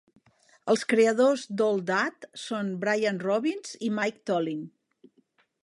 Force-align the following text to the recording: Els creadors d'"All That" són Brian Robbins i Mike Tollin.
Els 0.73 0.85
creadors 0.93 1.43
d'"All 1.59 1.83
That" 1.89 2.25
són 2.45 2.73
Brian 2.85 3.21
Robbins 3.27 3.77
i 3.89 3.93
Mike 3.99 4.23
Tollin. 4.31 4.65